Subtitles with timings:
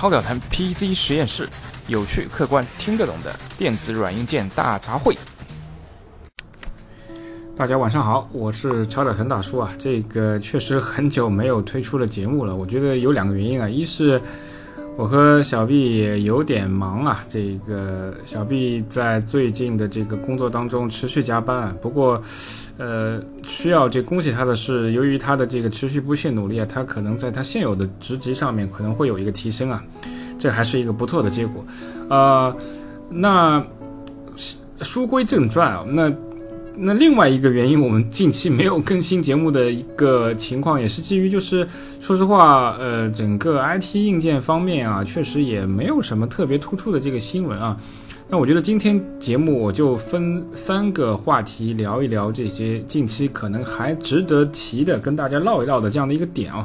[0.00, 1.46] 超表谈 PC 实验室，
[1.86, 5.14] 有趣、客观、听得懂的电子软硬件大杂烩。
[7.54, 9.70] 大家晚上好，我是超表谈大叔啊。
[9.76, 14.18] 这个确实很久没有推出了节目了，我觉得有两个原因啊，一是
[14.96, 22.22] 我和小 B 有点忙啊，这个小 B 在最近的这个工作当中持续加班啊，不过。
[22.80, 29.84] 呃，需要这恭喜他的是，由于他的这个持续不懈努力啊，他可能在他现有的职级上面可能会有一个提升啊，
[30.38, 31.62] 这还是一个不错的结果。
[32.08, 32.56] 呃，
[33.10, 33.62] 那
[34.80, 36.10] 书归正传啊，那
[36.74, 41.68] 那另外一个原因，我们近期没有更新节目的一个情况，也是基于就是
[42.00, 47.76] 说实话，呃，整个 IT 硬件方面啊，确实也没有什么特别突出的这个新闻啊。
[48.32, 56.64] 那我觉得今天节目我就分三个话题聊一聊这些近期可能还值得提的，跟大家唠一唠的这样的一个点啊。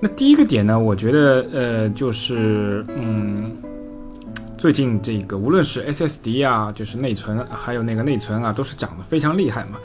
[0.00, 3.52] 那第一个点呢，我觉得呃就是嗯，
[4.56, 9.78] 最近这个无论是 SSD 啊，就是内存，还有那个内存啊，都是涨得非常厉害嘛。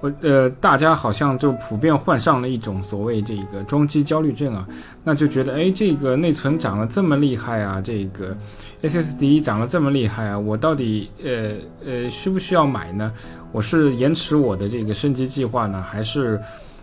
[0.00, 4.66] 我呃，大家好像就普遍患上了一种所谓这个装机焦虑症啊，
[5.02, 8.36] 那就觉得哎，这个内存涨得这么厉害啊，这个
[8.82, 11.52] SSD 涨得这么厉害啊，我到底呃
[11.84, 13.12] 呃需不需要买呢？
[13.50, 16.40] 我是延迟我的这个升级计划呢，还是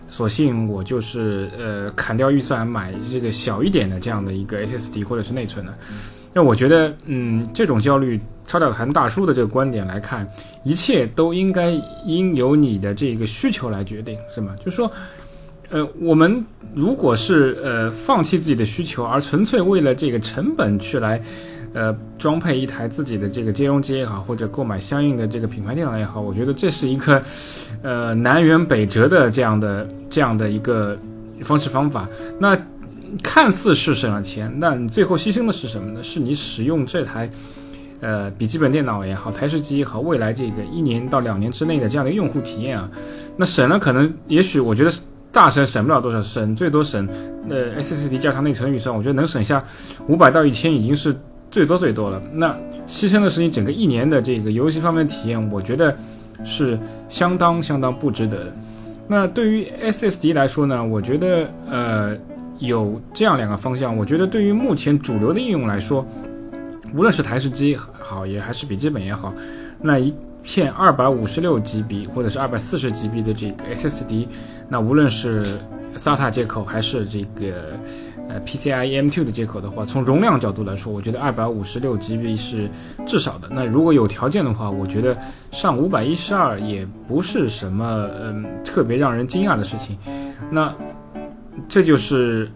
[0.09, 5.73] 索性我就是呃砍掉预算买这个小一点的这样的一个 SSD 或者是内存呢？
[6.33, 10.27] 那我觉得，嗯，这种焦虑，超掉谈大叔的这个观点来看，
[10.63, 11.71] 一切都应该
[12.05, 14.55] 应由你的这个需求来决定，是吗？
[14.63, 14.91] 就是说，
[15.69, 21.21] 呃，我们如果是呃放弃自己的需求，而纯粹为了这个成本去来，
[21.73, 27.21] 呃，装配一台自己的这个兼容机也好，或者购买相应的这个品牌电脑也好，我觉得这是一个，
[27.81, 30.97] 呃，南辕北辙的这样的这样的一个
[31.41, 32.07] 方式方法。
[32.39, 32.57] 那。
[33.23, 36.03] 看似是省了钱，但最后牺牲的是什么呢？
[36.03, 37.29] 是你使用这台，
[38.05, 42.87] 呃，笔记本电脑也好，台式机也好，未来这个一年到两年之内的这样的用户体验啊，
[43.35, 44.91] 那省了可能，也许我觉得
[45.31, 47.09] 大省省不了多少，省最多省，
[47.49, 49.63] 呃，SSD 加上内存预算，我觉得能省下
[50.07, 51.15] 五百到一千已经是
[51.49, 52.21] 最多最多了。
[52.31, 52.55] 那
[52.87, 55.97] 牺牲的是你整个一年的这个游戏方面的体验，我觉得
[56.43, 56.77] 是
[57.09, 58.55] 相当相当不值得的。
[59.07, 62.15] 那对于 SSD 来说呢，我觉得，呃。
[62.59, 66.05] 有这样两个方向，我觉得对于目前主流的应用来说，
[66.95, 69.33] 无论是台式机好也还是笔记本也好，
[69.81, 74.27] 那一片二百五十六 GB 或者是二百四十 GB 的这个 SSD，
[74.69, 75.43] 那无论是
[75.95, 77.73] SATA 接口还是这个
[78.29, 82.69] 呃 PCIe M2 的接口的话，从容量角度来说，我觉得二百五十六 GB 是
[83.05, 83.49] 至少的。
[83.51, 85.17] 那如果有条件的话，我觉得
[85.51, 89.97] 上五百一十二也不是什么嗯特别让人惊讶的事情。
[90.51, 90.73] 那
[91.67, 92.49] 这就是，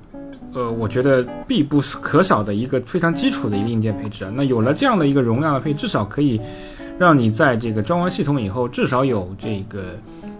[0.53, 4.31] 呃，我觉得必不可少的一个非常基础的一个硬件配置啊。
[4.35, 6.41] 那有了这样的一个容量的配置，至少可以
[6.97, 9.93] 让你在这个装完系统以后，至少有这个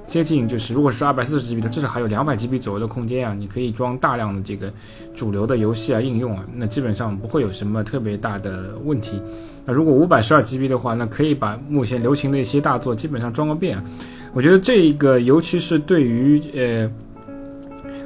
[0.08, 4.74] 接近，就是如果是二百四十 GB 的，至少还有两百 GB 左右的空间啊，你可以装大量的这个
[5.16, 9.22] 主流的游戏啊应用啊，那基本上不会有什么特别大的问题。
[9.66, 13.80] 那如果五百十二 GB 的话，那可以把目前流行的一些大作基本上装个遍。
[14.34, 16.92] 我觉得这一个，尤其是对于呃。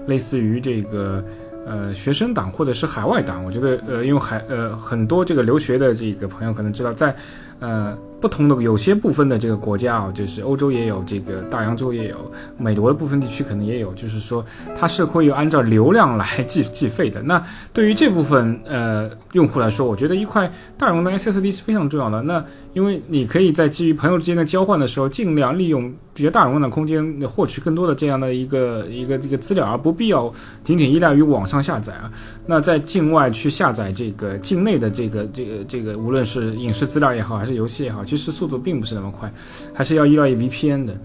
[0.06, 1.24] 类似于这个，
[1.66, 7.16] 呃，学生党或者是海外党，我觉得，呃，因为海，呃，很多这个留学的这个朋友可能知道，在，
[7.64, 7.98] 呃。
[8.24, 12.16] 不同的有些部分的这个国家啊，就是欧洲也有，这个大洋洲也有，
[12.58, 17.22] 美国的部分地区可能也有，就是说它是会有按照流量来计计费的。
[17.22, 22.22] 那对于这部分呃用户来说，我觉得一块大容量 SSD 是非常重要的。
[22.22, 22.42] 那
[22.72, 30.32] 因为你可以在基于朋友之间的交换的时候，尽量利用比较大容量的空间获取更多的这样的一个一个这个资料，而不必要
[30.64, 32.10] 仅仅依赖于网上下载啊。
[32.46, 38.04] 那在境外去下载这个境内的这个这个这个，无论是影视资料也好，还是游戏也好。
[38.04, 39.32] 其实速度并不是那么快，
[39.74, 40.98] 还是要依赖于 VPN 的。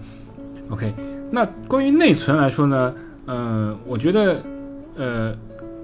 [0.69, 0.93] OK，
[1.31, 2.93] 那关于内存来说呢，
[3.25, 4.41] 呃，我觉得，
[4.95, 5.35] 呃，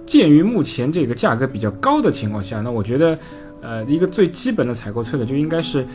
[0.06, 3.18] 鉴于目前这个价格比较高的情况下，那我觉得，
[3.62, 5.86] 呃，一个最基本的采购策略就应该是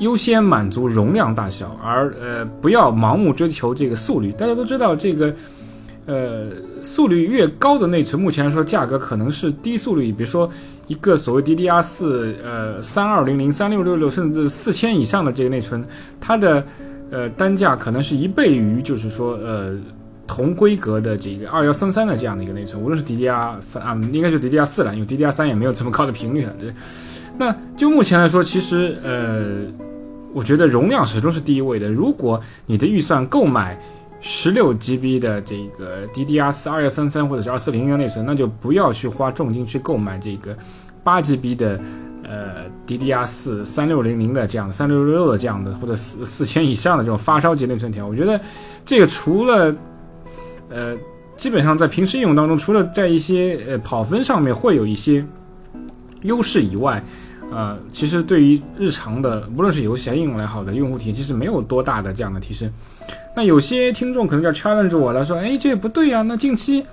[0.00, 4.32] 优先满足容量大小，而呃不要盲目追求这个速率。
[4.32, 5.32] 大家都知道，这个
[6.06, 6.46] 呃
[6.82, 10.48] 速率越高的内存，目前来说价格可能是低速率，比如说。
[10.86, 15.82] 一个所谓 DDR 四，呃，三二零零、三六六六，甚至四千以上的这个内存，
[16.20, 16.62] 它的
[17.10, 19.74] 呃单价可能是一倍于，就是说呃
[20.26, 26.52] 同规格的这个二幺三三的这样的一个内存，无论是 DDR 三啊，应该是 DDR 四了，因为 DDR 三也没有这么高的频率了。
[26.58, 26.70] 对，
[27.38, 29.62] 那就目前来说，其实呃，
[30.34, 31.90] 我觉得容量始终是第一位的。
[31.90, 33.80] 如果你的预算购买
[34.26, 40.56] 十六 GB 的这个 DDR 四二幺三三或者是二四零零内存，那就不要去花重金去购买这个
[41.02, 41.78] 八 GB 的
[42.22, 48.06] 呃 DDR 四三六零零的这样的三六六六的这样的或者四四千以上的这种发烧级内存条。
[48.06, 48.40] 我觉得
[48.86, 49.76] 这个除了
[50.70, 50.96] 呃
[51.36, 55.22] 基本上在平时应用当中，除了在一些呃跑分上面会有一些
[56.22, 57.04] 优势以外，
[57.52, 62.70] 呃，其实对于日常的无论是游戏还是应用来好的用户体验，其实没有多大的这样的提升。
[63.36, 66.22] 那有些听众可能要 challenge 我了，说，哎，这不对呀。
[66.22, 66.84] 那近期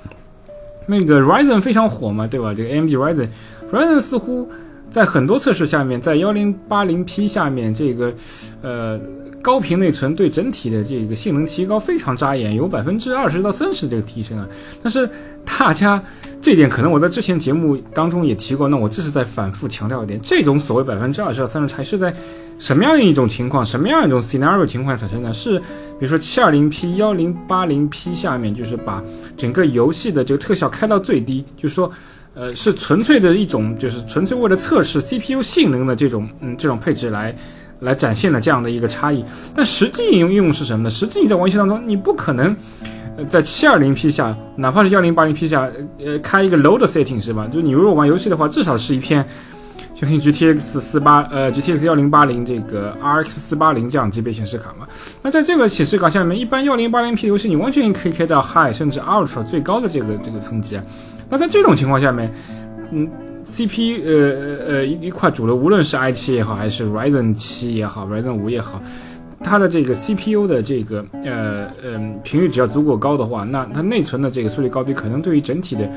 [0.87, 2.53] 那个 Ryzen 非常火嘛，对吧？
[2.53, 4.49] 这个 AMD Ryzen，Ryzen 似乎
[4.89, 8.13] 在很多测试下面，在幺零八零 P 下面，这个
[8.61, 8.99] 呃
[9.41, 14.47] 高频内存对整体的这个性能提高非常扎眼，有百分之二十到三十这个提升啊。
[14.81, 15.09] 但是
[15.45, 16.01] 大家
[16.41, 22.13] 这点可能我在之前节目当中也提过，那我这是在反复强调一点，这种所谓百分之二十到三十还是在。
[22.59, 25.33] 什么样的一种情况，什么样一种 scenario 情况产生呢？
[25.33, 29.03] 是比如说七二零 P、幺零八零 P 下面，就是把
[29.35, 31.91] 整个游戏的这个特效开到最低，就是说，
[32.35, 37.35] 呃，是纯粹的一种，就是纯粹为了测试 CPU 性能的这种，嗯，这种配置来
[37.81, 39.23] 来展现的这样的一个差异。
[39.53, 40.89] 但实际应用应用是什么呢？
[40.89, 42.55] 实际你在玩游戏当中，你不可能，
[43.29, 45.69] 在七二零 P 下，哪怕是幺零八零 P 下，
[46.03, 47.45] 呃，开一个 low 的 setting 是吧？
[47.47, 49.25] 就是你如果玩游戏的话，至少是一片。
[49.93, 54.87] 就像 GTX 四八呃 GTX 幺零八零这个 RX 四八零这样级别显示卡嘛，
[55.21, 60.83] 那在这个显示卡下面，一般幺零八零 P 游戏你完全可以开到 High 甚至 Ultra 最高的这个这个层级啊。
[61.29, 62.33] 那在这种情况下面，
[62.89, 63.07] 嗯
[63.43, 68.81] C P U 呃呃一一块主流，无论是 i 七也好，还是 Ryzen 七也好，Ryzen 五也好。
[69.43, 75.89] 它的这个 CPU 的这个呃嗯频率只要足够高的话，那它内存的这个速率高低可能对于整体的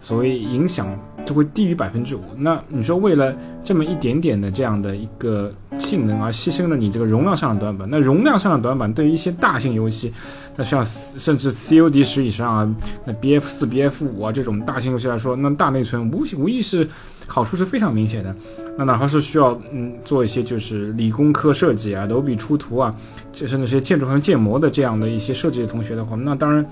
[0.00, 0.86] 所谓影响
[1.24, 2.20] 就会低于百分之五。
[2.36, 3.34] 那你说为了
[3.64, 10.12] 这么一点点的这样的一个性能而牺牲了你这个容量上的短板，那容量上的短板对于一些大型游戏，
[10.56, 12.74] 那像甚至 COD 十以上啊，
[13.04, 16.86] 那 BF 四、BF 五啊这种大型游戏来说，那大内存无无疑是
[17.26, 18.34] 好处是非常明显的。
[18.76, 22.94] 那哪怕是需要嗯做一些就是理工科设计啊、楼比出图啊，
[23.30, 26.64] 就是那些建筑和建模的这样的一些设计的同学的话，那当然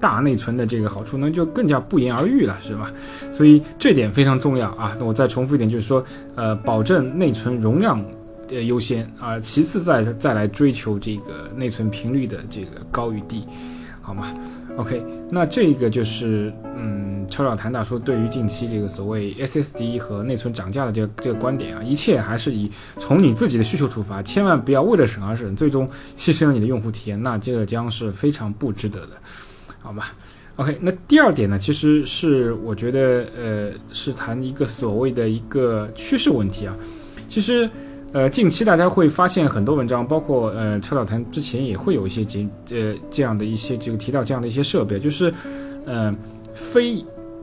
[0.00, 2.90] 大内存的这个好处呢就更加不言而喻了，是吧？
[3.30, 4.96] 所以这点非常重要啊。
[4.98, 6.04] 那我再重复一点，就是说
[6.34, 8.02] 呃，保证内存容量
[8.48, 13.46] 的优先啊，其次再再来追求这个内存频率的这个高与低，
[14.00, 14.26] 好吗
[14.76, 25.86] ？OK，那这个就是嗯，悄悄谈大叔对于近期这个所谓 SSD 和内存涨价的这个这个观点啊，一切还是以从你自己的需求出发，千万不要为了省而省，最终
[26.16, 29.10] 牺牲了你的用户体验，那这个将是非常不值得的，
[29.80, 30.14] 好吧
[30.56, 36.76] ？OK，那第二点呢，其实是我觉得呃，是谈一个所谓的一个趋势问题啊，
[37.28, 37.68] 其实。
[38.12, 45.32] 呃，近期大家会发现很多文章，包括呃，车导谈之前也会有一些节呃这样的一些就提到这样的一些设备，就是
[45.86, 46.12] 呃
[46.52, 46.96] 非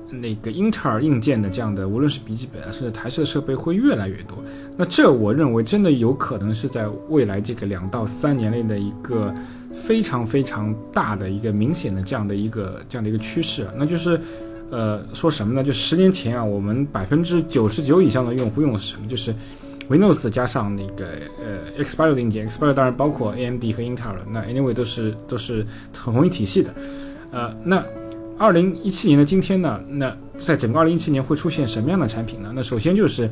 [0.10, 4.38] 那个英特尔硬件的这样的，无论是笔记本啊，甚至台式的设备会越来越多。
[4.78, 9.34] 那这我认为真的有可能是在未来这个两到三年内的一个
[9.74, 13.68] 非常非常大的一个明显的这样的一个这样的一个趋势。
[13.76, 14.20] 那就是
[14.72, 15.64] 呃说什么呢？
[15.64, 19.08] 就十年前啊，我们百分之九十九以上的用户用的是什么？
[19.08, 19.34] 就是
[19.90, 21.06] Windows 加上那个
[21.42, 26.74] 呃 Xpander 的硬件，Xpander 当然包括 AMD 和英特尔，那 anyway 都是都是同一体系的。
[27.32, 27.84] 呃，那
[28.38, 32.52] 二零一七年的今天呢，那在整个二零一七年会出现什么样的产品呢？
[32.54, 33.30] 那首先就是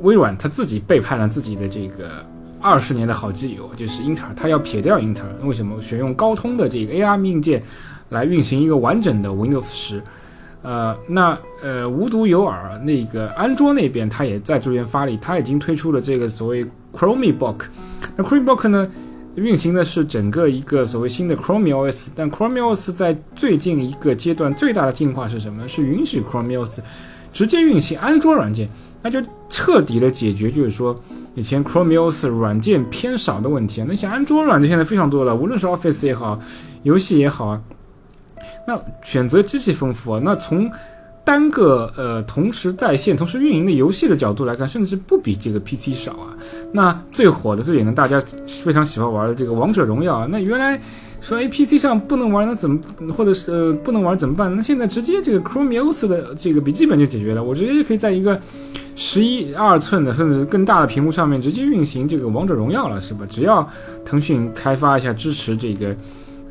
[0.00, 2.24] 微软它自己背叛了自己的这个
[2.60, 7.62] 二十年的好基友，就是英特尔，它要撇掉英特尔，为什么选用高通的这个 ARM 硬件
[8.08, 10.02] 来运行一个完整的 Windows 十？
[10.62, 17.66] 呃，那呃，无独有耳，那个安卓那边它也在逐渐发力，它已经推出了这个所谓 Chromebook。
[18.16, 18.90] 那 Chromebook 呢，
[19.36, 22.08] 运行的是整个一个所谓新的 Chrome OS。
[22.14, 25.66] 但 Chrome OS 在最近一个阶段最大的进化是什么？
[25.66, 26.80] 是允许 Chrome OS
[27.32, 28.68] 直接运行安卓软件，
[29.02, 30.94] 那就彻底的解决，就是说
[31.34, 33.86] 以前 Chrome OS 软件偏少的问题啊。
[33.88, 36.38] 那像安卓软件现在非常多了，无论是 Office 也好，
[36.84, 37.60] 游戏也好啊。
[38.66, 40.20] 那选择极其丰富啊！
[40.24, 40.70] 那从
[41.24, 46.36] 单个呃同时在线、同时运营的游戏的角度来看，甚至不比这个 PC 少啊。
[46.70, 50.78] 那最火的、最也能大家非常喜欢玩的这个王者荣耀啊，那原来
[51.22, 52.78] 说 A PC 上不能玩，那怎么
[53.16, 54.54] 或者是呃不能玩怎么办？
[54.54, 58.38] 那现在直接这个 Chrome OS 的这个笔记本就解决了，我直接就可以在一个
[58.94, 63.26] 十一二寸的甚至更大的屏幕上面直接运行这个王者荣耀了，是吧？
[63.30, 63.66] 只要
[64.04, 65.96] 腾讯开发一下支持这个。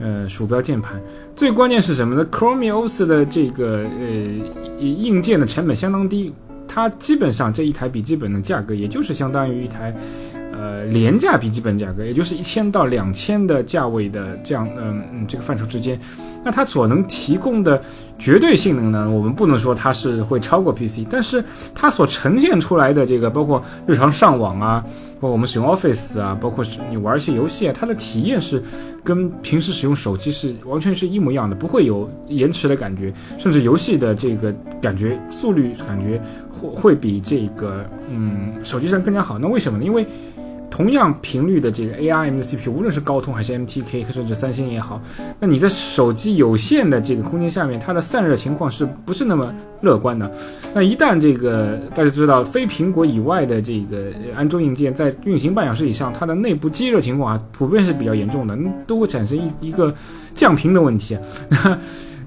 [0.03, 1.01] 呃，鼠标键盘，
[1.33, 6.33] 最关键是什么呢？Chrome OS 的这个呃硬件的成本相当低，
[6.67, 9.95] 它基本上这一台笔记本的价格，也就是相当于一台
[10.63, 15.99] 呃廉价笔记本价格，也就是一千到两千的价位的这样嗯嗯这个范畴之间，
[16.43, 17.81] 那它所能提供的
[18.17, 21.43] 绝对性能呢，我们不能说它是会超过 PC，但是
[21.75, 24.81] 它所呈现出来的这个包括日常上网啊，
[25.19, 28.63] 包括我们使用 Office 啊，包括你玩一些游戏啊，它的体验是
[29.03, 36.93] 跟平时使用手机是完全是一模一样的，不会有延迟的感觉，甚至游戏的这个感觉速率感觉会。
[36.93, 39.83] 会比这个嗯手机上更加好，那为什么呢？
[39.83, 40.05] 因为
[40.73, 44.99] 同样频率的这个 ARM 的 CPU，无论是高通还是 MTK，甚至三星也好，
[45.39, 50.31] 那你在手机有限的这个空间下面，它的散热情况是不是那么乐观的？
[50.73, 59.93] 那一旦这个大家知道，非苹果以外的这个安卓硬件在运行半小时以上，它的内部积热情况啊，普遍是比较严重的，都会产生一一个
[60.33, 61.15] 降频的问题。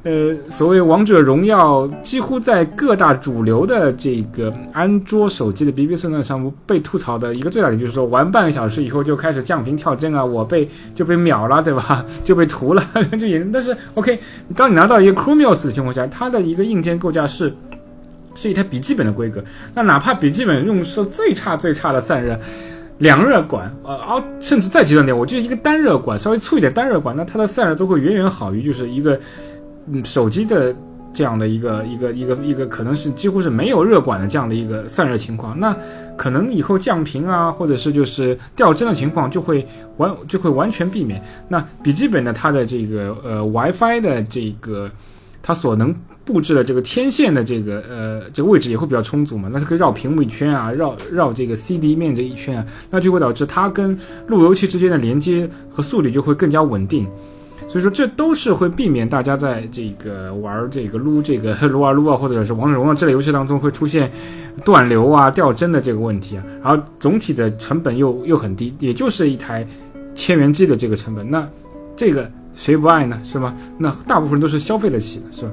[0.06, 12.06] 呃，所谓王者荣耀，几乎在各大主流的这个安卓手机的 BB 算段上被吐槽的一个最大点，就是说玩半个小时以后就开始降频跳帧啊，我被就被秒了，对吧？
[12.22, 12.84] 就被屠了，
[13.18, 13.44] 就也。
[13.52, 14.16] 但是 OK，
[14.54, 17.52] 当你拿到一个 Chromeos 的情况下，它的一个硬件构架是
[18.36, 19.42] 是一台笔记本的规格，
[19.74, 22.38] 那哪怕笔记本用说最差最差的散热，
[22.98, 29.18] 两热管，呃，啊，甚至再极端点，我觉得一个单热管稍微粗一点单热管，那它的散热都会远远好于就是一个。
[29.88, 30.74] 嗯，手机的
[31.12, 35.74] 这样的一个一个一个一个可能是几乎是没有热管的这样的一个散热情况，那
[36.16, 39.66] 可能以后降频啊，或者是就是掉帧的情况就会
[39.96, 41.22] 完就会完全避免。
[41.48, 44.90] 那笔记本呢，它的这个呃 WiFi 的这个
[45.42, 57.08] 它所能布置的这个天线的这个呃这个位置也会比较充足嘛，那它可以绕屏幕一圈啊，绕绕这个 CD 面这一圈啊，那就会导致它跟路由器之间的连接和速率就会更加稳定。
[57.76, 64.10] 所以说，这都是会避免大家在这个玩这个撸这个 撸啊撸啊，或者是王者荣耀这类游戏当中会出现
[64.64, 66.44] 断流啊、掉帧的这个问题啊。
[66.64, 69.66] 然后总体的成本又又很低，也就是一台
[70.14, 71.30] 千元机的这个成本。
[71.30, 71.46] 那
[71.94, 73.20] 这个谁不爱呢？
[73.24, 73.54] 是吧？
[73.76, 75.50] 那大部分人都是消费得起的，是吧？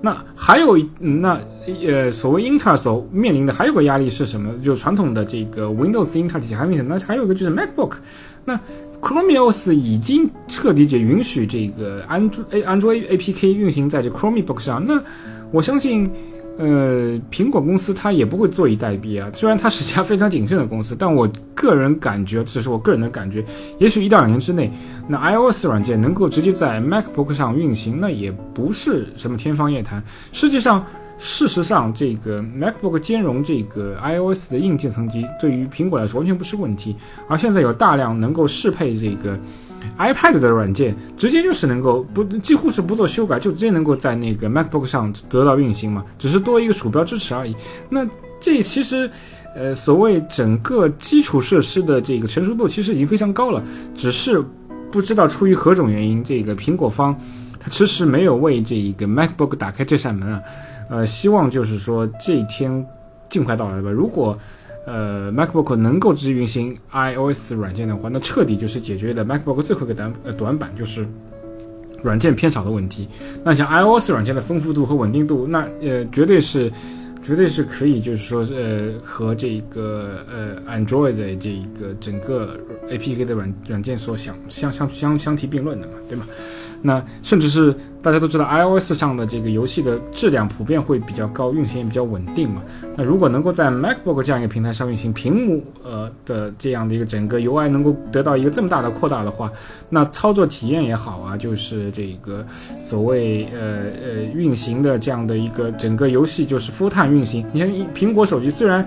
[0.00, 1.36] 那还有一那
[1.84, 4.56] 呃，所谓英特尔所面临的还有个压力是什么？
[4.62, 7.94] 就是传统的这个 Windows 英特尔体系还没什那还有一个就是 MacBook，
[8.44, 8.60] 那。
[9.00, 14.84] Chromeos 已经彻底就允许这个安卓 A 安卓 APK 运行在这 Chromebook 上。
[14.86, 15.02] 那
[15.50, 16.10] 我相信，
[16.58, 19.30] 呃，苹果公司它也不会坐以待毙啊。
[19.32, 23.44] 虽然它是家非常谨慎的公司，但我个人感觉，这是我个人的感觉，
[23.78, 24.70] 也许一到两年之内，
[25.08, 30.02] 那 iOS 软件能够直接在 MacBook 上运行，那也不是什么天方夜谭。
[30.32, 30.84] 实际上。
[31.22, 36.96] 事实上，这个 MacBook 兼容这个 iOS 的硬件层级，对于苹果来说完全不是问题。
[37.28, 39.38] 而现在有大量能够适配这个
[39.98, 47.54] iPad 的软件，直接就是能够不几乎是不做修改，就直接能够在那个 MacBook 上得到运行嘛，只是多一个鼠标支持而已。
[47.90, 48.06] 那
[48.40, 49.10] 这其实，
[49.54, 53.62] 呃，所谓整个基础设施的这个成熟度其实已经非常高了，
[53.94, 54.42] 只是
[54.90, 57.14] 不知道出于何种原因，这个苹果方
[57.58, 60.40] 它迟迟没有为这一个 MacBook 打开这扇门啊。
[60.90, 62.84] 呃，希望就是说这一天
[63.28, 63.90] 尽快到来吧。
[63.90, 64.36] 如果
[64.86, 71.06] 呃 MacBook 能够直接运行 iOS 软件的话，那彻底就是解决了 MacBook 最后一个短呃短板，就是
[72.02, 73.08] 软件偏少的问题。
[73.44, 76.72] 那像 iOS 软件的丰富度和稳定度，那呃绝对是
[77.22, 82.58] 绝对是可以，就是说呃和这个呃 Android 的这个整个
[82.90, 86.24] APK 的软软件所相相相相相提并论的嘛，对吗？
[86.82, 92.62] 那甚至是大家都知道，iOS 上的这个游戏的质量普遍会比较高，运行也比较稳定嘛。
[92.96, 99.52] 那如果能够在 MacBook 这样一个平台上运行，屏幕呃的这样的一个整个 UI 能够得到一个这么大的扩大的话，
[99.88, 102.46] 那操作体验也好啊，就是这个
[102.78, 103.60] 所谓呃
[104.02, 107.44] 呃运行的这样的一个整个游戏就是 full time 运行。
[107.52, 108.86] 你像苹果手机虽然。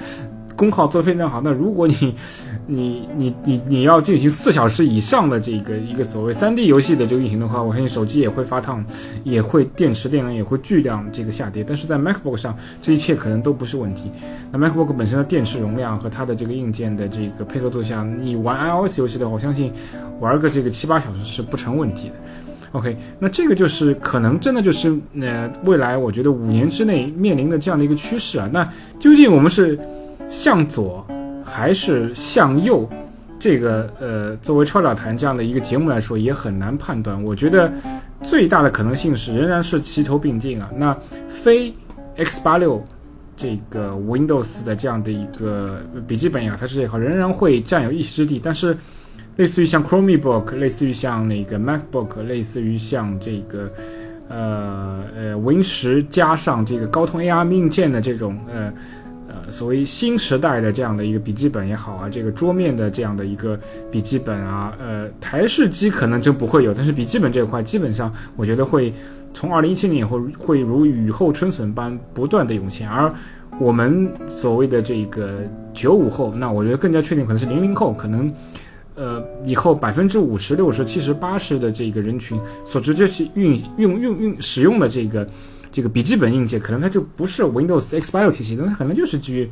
[0.56, 2.16] 功耗做非常好，那如果你，
[2.68, 8.84] 你你你你要进行四小时以上的这个一个所谓三 D 游戏的这个运行的话，我相信手机也会发烫，
[9.24, 11.64] 也会电池电量也会巨量这个下跌。
[11.68, 14.12] 但是在 MacBook 上，这一切可能都不是问题。
[14.52, 19.72] 那 MacBook 本身的电池容量和它的这个硬件的这个配合度下，你玩 iOS 游戏的话，我相信
[20.20, 22.16] 玩个这个七八小时是不成问题的。
[22.72, 28.50] OK，那这个就是可能真的就是呃未来我觉得五年之内面临的这样的一个趋势啊。
[28.54, 28.68] 那
[29.00, 29.78] 究竟我们是？
[30.30, 31.06] 向左
[31.44, 32.90] 还是向右？
[33.40, 37.22] 这个呃，作为超导谈这样的一个节目来说，也很难判断。
[37.22, 37.70] 我觉得
[38.22, 40.72] 最大的可能性是仍然是齐头并进啊。
[40.78, 41.74] 那非
[42.16, 42.82] X 八六
[43.36, 48.40] 这个 Windows 的这样的一个笔记本也好，它是也好，仍然会占有一席之地。
[48.42, 48.78] 但是，
[49.36, 53.70] 类似于像 Chromebook，类似于像那个 MacBook，类似于像这个
[54.30, 58.72] 呃呃 Win 十加上这个高通 AR 硬件的这种呃。
[59.50, 63.60] 所谓新时代的这样的一个笔记本也好啊，这个桌面的这样的一个
[63.92, 68.94] 笔记本啊，呃，台式机可能就不会有，但是笔记本这块基本上我觉得会
[69.34, 73.14] 从二零一七年以后会如雨后春笋般不断的涌现，而
[73.60, 75.40] 我们所谓的这个
[75.74, 78.34] 九五后，那我觉得更加确定可能是零零后，可能。
[78.96, 85.28] 呃，以后百分之五十、六十、七十、八十的这个人群所直接去运用、用、用使用的这个
[85.74, 89.50] 这个笔记本硬件，可能它就不是 Windows X86 体系，那它可能就是基于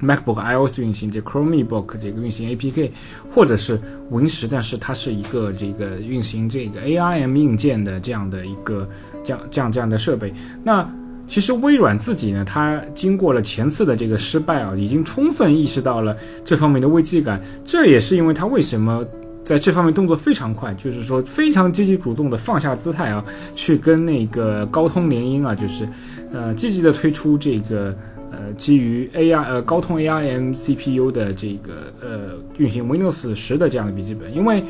[0.00, 2.90] MacBook iOS 运行这 Chromebook 这个运行 APK，
[3.30, 3.78] 或者是
[4.10, 8.88] Win 十，但是它是一个这个运行这个 ARM 硬件的这样的一个
[9.22, 10.32] 这样这样这样的设备，
[10.64, 10.88] 那。
[11.24, 17.40] 其实微软自己呢，它经过了前次的这个失败啊，已经充分意识到了这方面的危机感。
[17.64, 19.06] 这也是因为它为什么
[19.44, 23.24] 在这方面动作非常快，就是说非常积极主动的放下姿态啊，
[23.56, 25.88] 去跟那个高通联姻啊，就是
[26.32, 27.94] 呃积极的推出这个
[28.30, 34.32] 呃基于 AI 呃高通 A R M C P U 的这个呃运行 Windows 十的这样的笔记本。
[34.32, 34.62] 因为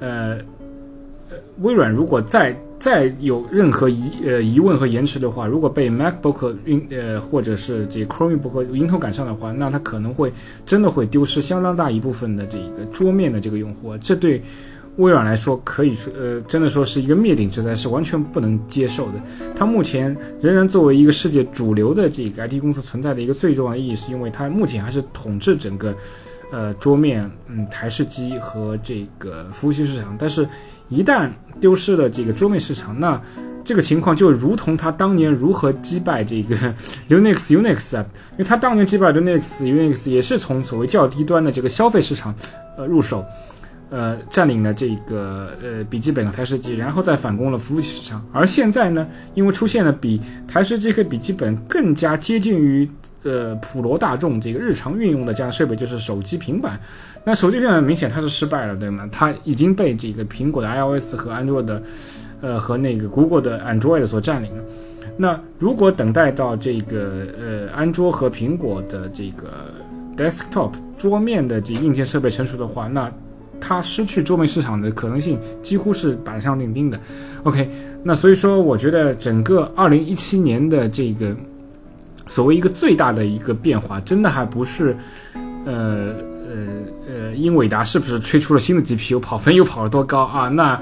[0.00, 0.38] 呃
[1.28, 10.32] 呃微软如果在再有任何疑呃疑问和延迟的话，如果被 MacBook 运呃或者是这 Chromebook 迎头赶上的话，那它可能会
[10.66, 13.96] 真的会丢失相当大一部分的这个桌面的这个用户。
[13.98, 14.42] 这对
[14.96, 19.22] 微软来说，可以说呃真的说是一个灭顶之灾，是完全不能接受的。
[19.54, 25.94] 它目前仍然作为一个世界主流的这个 IT 公司存在的一个最重要的意义，是因为它目前还是统治整个
[26.50, 30.44] 呃桌面嗯台式机和这个服务器市场，但是。
[30.88, 33.20] 一旦丢失了这个桌面市场，那
[33.64, 36.56] 这个情况就如同他当年如何击败这个
[37.08, 42.34] Linux Unix 啊，因为他当年击败 Linux Unix 也是从所谓较低端的这个消费市场
[42.76, 43.24] 呃入手，
[43.88, 48.26] 呃占领了这个呃笔记本和台式机，然后再反攻了服务器市场。
[48.32, 52.90] 而现在呢，因为出现了比台式机和笔记本更加接近于
[53.22, 56.80] 呃普罗大众这个日常运用的这样设备，就是手机平板。
[57.24, 59.08] 那手机平板明显它是失败了，对吗？
[59.12, 61.80] 它已经被这个苹果的 iOS 和安卓的，
[62.40, 64.64] 呃，和那个 Google 的 Android 所占领了。
[65.16, 69.72] 那如果等待到这个呃安卓和苹果的这个
[70.16, 73.08] desktop 桌面的这硬件设备成熟的话，那
[73.60, 76.98] 它失去桌面市场的可能性几乎是板上钉钉的。
[77.44, 77.70] OK，
[78.02, 81.36] 那所以说，我觉得整个2017年的这个
[82.26, 84.96] 所谓一个最大的一个变化，真的还不是
[85.64, 86.12] 呃。
[86.54, 86.66] 呃
[87.34, 90.48] 英伟达是不是推出了新的 GPU，跑分又跑了多高啊？
[90.48, 90.78] 那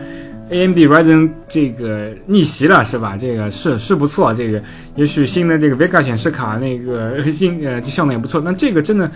[0.50, 3.16] AMD Ryzen 这个逆袭了是吧？
[3.16, 4.60] 这个是是不错，这个
[4.96, 8.40] 也许新的这个 Vega 显示卡那个新呃这效能也不错。
[8.40, 9.10] 那这个真的。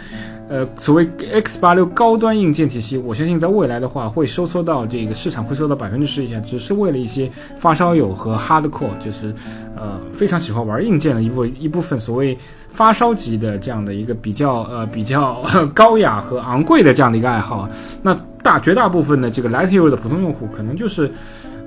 [0.46, 9.34] 呃，所谓 X 八六高端硬件体系，我相信在未来的话会收缩到这个市场会收到百分之十以下，只是为了一些发烧友和 hardcore，就是
[9.74, 12.36] 呃非常喜欢玩硬件的一部一部分所谓
[12.74, 17.70] 发烧级的这样的一个比较呃比较 高雅和昂贵的这样的一个爱好啊。
[18.02, 21.10] 那大绝大部分的这个 light use 的普通用户，可能就是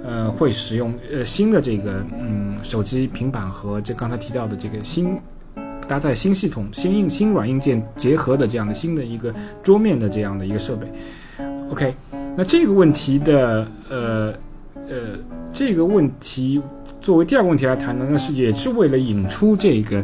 [0.06, 5.18] 呃会使用呃新的这个嗯手机、平板和这刚才提到的这个新。
[5.88, 10.86] 搭载新系统、新硬、新软硬件结合的这样的新的一个桌面的这样的一个设备
[11.72, 11.96] ，OK，
[12.36, 14.34] 那这个问题的呃
[14.90, 15.16] 呃
[15.54, 16.62] 这个问题
[17.00, 20.04] 作为第二个问题来谈呢，那是也是为了引出这个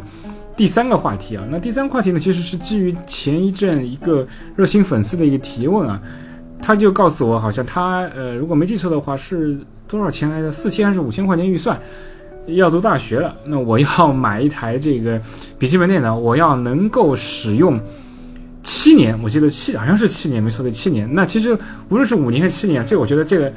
[0.56, 1.44] 第三个话题啊。
[1.50, 6.00] 那第三个话题呢，其实是基于前一阵一个热心粉丝的一个提问啊，
[6.62, 10.50] 他就告诉我，好像他呃如果没记错的话是多少钱来着？
[10.50, 11.78] 四千还是五千块钱预算？
[12.46, 15.18] 要读大学了，那我要买一台这个
[15.58, 17.80] 笔记本电脑，我要能够使用
[18.62, 21.08] 七年，我记得七好像是七年，没错对七年。
[21.14, 21.56] 那其实
[21.88, 23.50] 无论是五年还是七年，这我觉得这个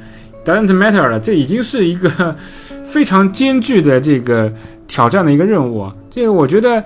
[0.44, 2.34] doesn't matter 了，这已经是一个
[2.82, 4.50] 非常艰巨的这个
[4.86, 5.92] 挑战的一个任务。
[6.18, 6.82] 这个我觉得，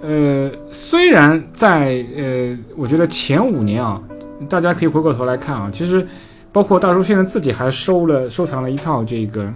[0.00, 4.02] 呃，虽然在呃，我觉得前五年啊，
[4.48, 6.06] 大家可以回过头来看啊，其实
[6.50, 9.52] 包括大叔现在自己还收了收藏了一套这个，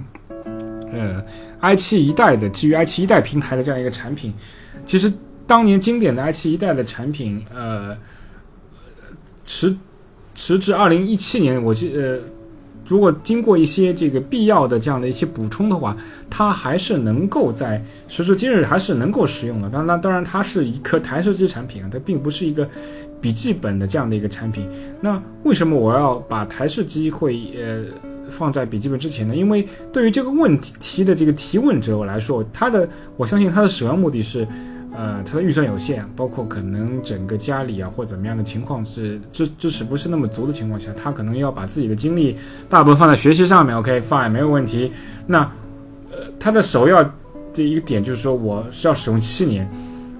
[0.92, 1.24] 呃。
[1.60, 4.34] ，i 七一代的基于 i 七一代平台的这样一个产品，
[4.84, 5.10] 其实
[5.46, 7.96] 当年经典的 i 七一代的产品，呃，
[9.44, 9.74] 时
[10.34, 12.18] 时至二零一七年，我记呃，
[12.86, 15.96] 如果经过一些这个必要的这样的一些补充的话，
[16.28, 19.68] 它还是能够在时至今日还是能够使用的。
[19.70, 22.68] 当然，当然它是一颗台式机产品啊，它并不是一个
[23.20, 24.68] 笔记本的这样的一个产品。
[25.00, 27.84] 那为什么我要把台式机会呃？
[28.30, 29.36] 放在笔记本之前呢？
[29.36, 34.48] 因为对于这个问题的这个提问者来说，他的我相信他的首要目的是，
[34.96, 42.36] 呃，他的预算有限，包括可能整个家里啊或怎么样的情况是支支持不是那么足的情况下，他可能要把自己的精力
[42.68, 43.76] 大部分放在学习上面。
[43.76, 44.92] OK，fine，没有问题。
[45.26, 45.40] 那
[46.12, 47.02] 呃，他的首要
[47.52, 49.68] 这一个点就是说，我是要使用七年，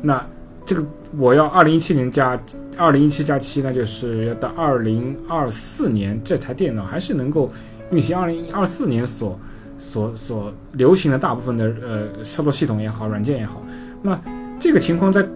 [0.02, 0.24] 那
[0.66, 0.84] 这个
[1.16, 2.36] 我要二零一七年加
[2.76, 7.48] 二零一七加七，那就是要到二零二四年，这台电脑还是能够
[7.92, 9.38] 运行二零二四年所
[9.78, 13.62] 所所流行的大部分的呃操作系统也好，软件也好。
[14.02, 14.20] 那
[14.58, 15.26] 这个情况在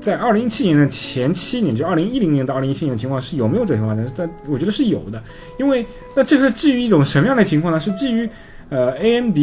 [0.00, 4.06] 在二零一七年的前七年，就二零一零年到二零一七年的情况是有没有这种情况呢？
[4.16, 5.22] 但我觉得是有的，
[5.58, 7.80] 因为那这是基于一种什么样的情况呢？
[7.80, 8.28] 是基于
[8.68, 9.38] 呃 AMD。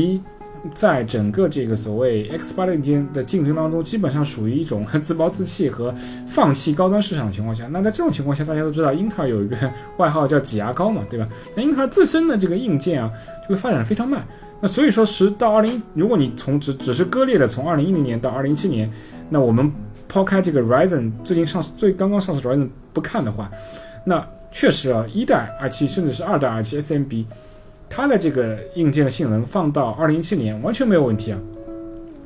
[0.75, 5.93] 在整个这个所谓 X 八零间的竞争当中，基本上属于一种 自暴自弃和
[6.27, 7.67] 放弃高端市场的情况下。
[7.71, 9.57] 那在这种情况下，大家都知道英特尔有一个
[9.97, 11.27] 外号叫挤牙膏嘛，对吧？
[11.55, 13.11] 那英特尔自身的这个硬件啊，
[13.43, 14.23] 就会发展的非常慢。
[14.61, 18.87] 那所以说，十到二零，如果你从只只是割裂的从二零一零年到二零一七年，
[19.29, 19.71] 那我们
[20.07, 23.49] 抛开这个 Ryzen 最近上最刚刚上市 Ryzen 不看的话，
[24.05, 27.25] 那确实啊，一代 R 七甚至是二代 R 七 SMB。
[27.93, 31.39] 它的这个硬件的性能放到二零一七年完全没有问题啊。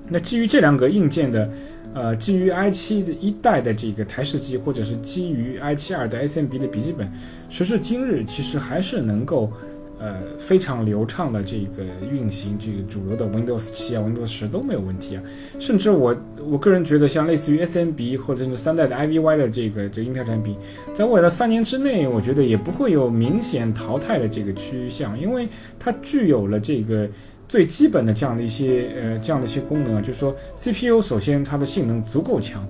[0.07, 1.49] 那基于这两个硬件的，
[1.95, 7.09] 呃，基于 i 七的一代的这个台式机，或者是基于 i 七二的 SMB 的笔记本，
[7.49, 9.51] 时至今日其实还是能够。
[9.99, 15.23] 呃，非常流畅的这个运行，这个主流的 Windows 七啊、Windows 十都没有问题啊。
[15.59, 20.55] 甚至我我个人觉得，像类似于 SMB 或者是三代的 IVY 的这个这个英特尔产品，
[20.93, 25.47] 在未来三年之内，我觉得也不会有明显淘汰的这个趋向，因为
[25.79, 27.09] 它具有了这个
[27.47, 32.67] 最基本的这样的一些呃这样的一些功能啊，就是说 CPU 首先它的性能足够强。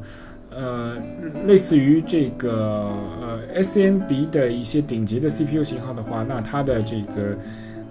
[0.55, 0.95] 呃，
[1.45, 2.89] 类似于这个
[3.21, 7.37] 呃 S M B 的一些顶级的 C P U 型号的话，那它的这个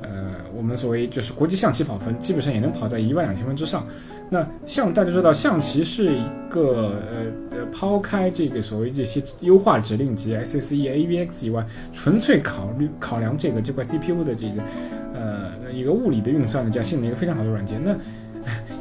[0.00, 3.86] 呃，我们所谓就是国际象棋跑分，基本上也能跑在一万两千分之上。
[4.30, 6.98] 那像大家知道，象棋是一个
[7.50, 14.62] 呃呃，抛开这个所谓这些优化指令集 S S E A V X 以外，纯粹考虑考量这个这块 C P U 的这个
[15.14, 17.78] 呃一个物理的运算的这样性能一个非常好的软件。
[17.84, 17.94] 那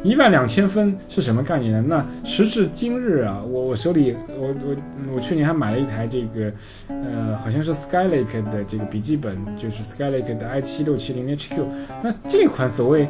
[0.04, 1.82] 一万两千分是什么概念呢？
[1.88, 4.76] 那时至今日啊，我我手里我我
[5.16, 6.52] 我去年还买了一台这个，
[6.90, 11.66] 呃，好像是 Skylake 的这个笔记本，就是 Skylake 的 i 七六七零 HQ。
[12.04, 13.08] 那这款所谓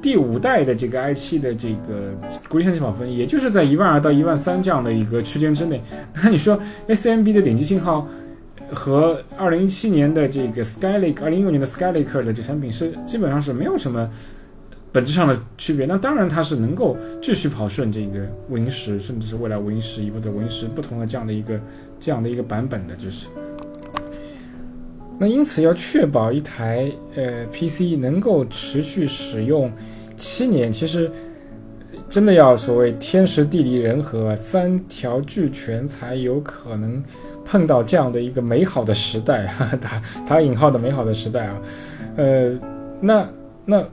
[0.00, 2.14] 第五代的这个 i 七的这个
[2.48, 5.82] 国际象棋跑分，也就是在一万二到一万三这样的一个区间之内。
[6.22, 6.58] 那你说
[6.88, 8.08] SMB 的顶级信号
[8.70, 14.08] 和二零一七年的这个 Skylake，二零一六年的 Skylake 的这产品是基本上是没有什么。
[14.94, 21.58] 本质上的区别，那当然它是能够继续跑顺这个 Win 十，甚至是未来 Win 十一或者 Win 十不同的这样的一个
[21.98, 23.26] 这样的一个版本的，就是。
[25.18, 29.68] 那因此要确保一台呃 PC 能够持续使用
[30.16, 31.10] 七年，其实
[32.08, 37.02] 真的要所谓天时地利人和三条俱全，才有可能
[37.44, 39.52] 碰到这样的一个美好的时代，
[39.82, 41.60] 打打引号的美好的时代啊，
[42.16, 42.56] 呃，
[43.00, 43.28] 那
[43.64, 43.84] 那。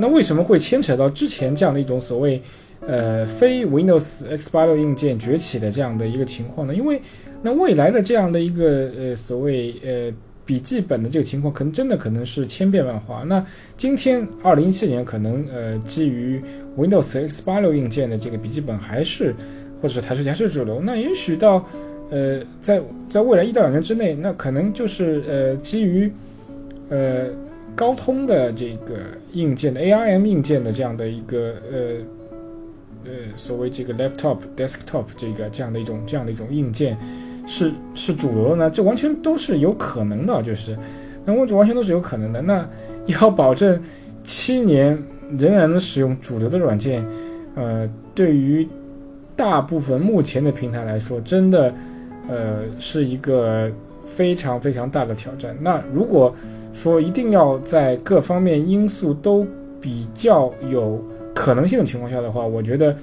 [0.00, 2.40] 那为什么会牵扯到之前这样的一种所谓，
[2.80, 6.74] 呃，非 Windows X86 硬件崛起的这样的一个情况呢？
[6.74, 7.00] 因为
[7.42, 10.12] 那未来的这样的一个呃所谓呃
[10.44, 13.22] 笔记本的这个情况，可能真的可能是千变万化。
[13.26, 13.44] 那
[13.76, 16.42] 今天二零一七年可能呃基于
[16.76, 19.34] Windows X86 硬件的这个笔记本还是
[19.80, 20.80] 或者是台式机还是主流。
[20.80, 21.64] 那也许到
[22.10, 26.10] 呃在在未来一到两年之内，那可能就是呃基于
[26.88, 27.28] 呃。
[27.74, 28.96] 高通的这个
[29.32, 31.78] 硬件的 ARM 硬件的这样的一个呃
[33.04, 36.96] 呃所谓这个 laptop desktop 这个这样的一种这样的一种硬件
[37.46, 38.70] 是是主流的呢？
[38.70, 40.76] 这完全都是有可能的，就是
[41.24, 42.40] 那完完全都是有可能的。
[42.42, 42.68] 那
[43.06, 43.80] 要保证
[44.22, 44.96] 七年
[45.38, 47.04] 仍然能使用主流的软件，
[47.56, 48.68] 呃，对于
[49.34, 51.74] 大部分目前的平台来说，真的
[52.28, 53.70] 呃是一个
[54.16, 55.56] 非常非常大的挑战。
[55.60, 56.34] 那如果
[56.72, 59.46] 说一定要在各方面因素都
[59.80, 61.02] 比较有
[61.34, 62.94] 可能性的情况下的话，我觉得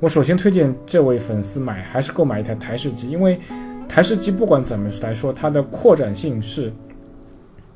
[0.00, 3.38] 我首先推荐这位粉丝买还是购买一台台式机，因为
[3.88, 6.72] 台式机不管怎么来说，它的扩展性是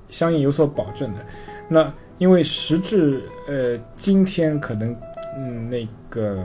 [0.08, 1.24] 相应有所保证的。
[1.68, 4.96] 那因为时至呃今天，可能
[5.38, 6.42] 嗯那个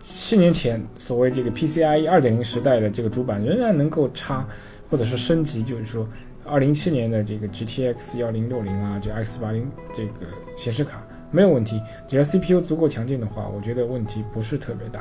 [0.00, 4.46] 七年前所谓这个 PCIe 二点零时代的这个主板仍然能够插
[4.90, 6.06] 或者是升级，就是说。
[6.48, 15.00] 二零一七年的这个 GTX 幺零六零啊，这 X 八零这个显示卡没有问题，只要 CPU 足够强劲的话，我觉得问题不是特别大，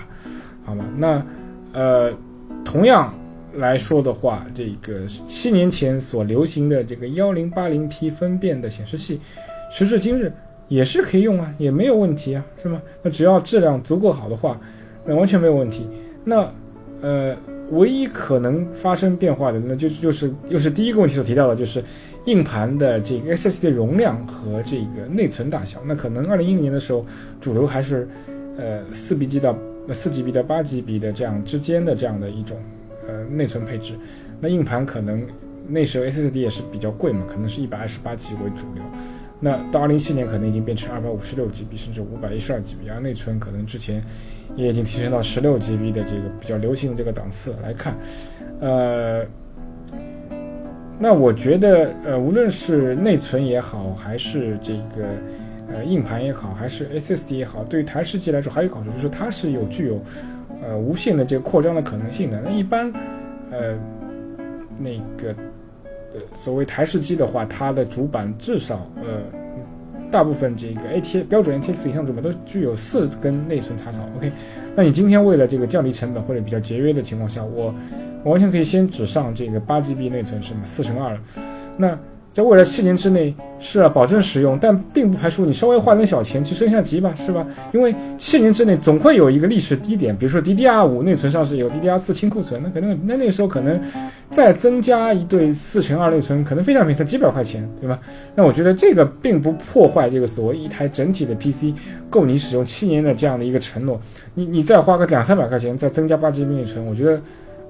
[0.64, 0.84] 好吗？
[0.98, 1.24] 那
[1.72, 2.12] 呃，
[2.64, 3.14] 同样
[3.58, 9.22] 来说的话，这个七年前所流行的这个幺零八零 P 分辨的显示器，
[9.70, 10.34] 时至今日
[10.68, 12.82] 也是可以用啊，也没有问题啊，是吗？
[13.04, 14.60] 那只要质量足够好的话，
[15.06, 15.88] 那完全没有问题。
[16.24, 16.52] 那
[17.02, 17.38] 呃。
[17.72, 21.84] 唯一可能发生变化的，那就就是又是第一个问题所提到的，就是
[22.26, 25.82] 硬盘的这个 SSD 容量和这个内存大小。
[25.86, 27.06] 那可能二零一零年的时候，
[27.42, 28.08] 主流还是
[28.58, 29.58] 呃四 B G 到
[29.92, 32.58] 四 GB 到八 GB 的这样之间的这样的一种
[33.08, 33.94] 呃内存配置。
[34.40, 35.26] 那硬盘可能
[35.68, 38.84] 那时候 SSD 也是比较贵嘛，可能是一百二十八 G 为主流。
[39.40, 44.02] 那到二零一七年可能已经变成二百五十六 GB 甚至五百一十二 GB，而内存可能之前
[44.56, 47.96] 也已经提升到十六 GB 的这个比较流行的这个档次来看，
[48.60, 49.26] 呃，
[51.00, 55.06] 那我觉得呃无论是内存也好，还是这个
[55.74, 60.02] 呃硬盘也好，还是 SSD 也好，对于台式机来说还有好处，就是它是有具有
[60.64, 62.42] 呃无限的这个扩张的可能性的。
[62.42, 62.92] 那一般
[63.52, 63.78] 呃
[64.78, 65.30] 那个
[66.14, 66.22] 呃。
[66.32, 69.20] 所谓台式机的话，它的主板至少呃，
[70.16, 74.00] 大部分这个 A T A 标准 ATX 以上主板都具有四根内存插槽。
[74.16, 74.32] OK，
[74.74, 77.76] 那你今天为了这个降低成本或者比较节约的情况下，我
[78.24, 80.62] 我完全可以先只上这个八 GB 内存是吗？
[80.64, 81.20] 四乘二，
[81.76, 82.00] 那。
[82.36, 87.48] 在未来七年之内是啊，保证使用，但并不排除你稍微花点小钱去升下级吧，是吧？
[87.72, 93.80] 因为七年之内总会有一个历史低点，比如说 DDR 五内存上是有 DDR 四清库存，那可能那那个时候可能
[94.30, 97.98] 再增加一对四乘二内存，可能非常便宜，才几百块钱，对吧？
[98.36, 101.74] 那我觉得这个并不破坏这个所谓一台整体的 PC
[102.10, 103.98] 够你使用七年的这样的一个承诺。
[104.34, 107.22] 你你再花个两三百块钱再增加八 GB 内存，我觉得。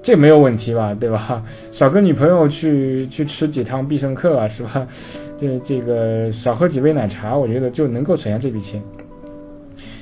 [0.06, 1.42] 这没有问题吧，对吧？
[1.72, 4.86] 少跟女朋友去去吃几趟必胜客啊，是吧？
[5.36, 8.80] 这这个少喝几杯奶茶，我觉得就能够省下这笔钱，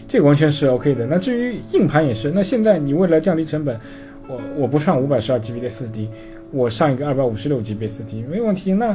[0.07, 1.07] 这个完全是 OK 的。
[1.07, 3.81] 那至于硬盘也是，那现在你为了降低成本，
[4.29, 6.09] 我我不上五百十二 GB 的 SSD，
[6.53, 8.75] 我上一个二百五十六 GB SSD 没问题。
[8.75, 8.95] 那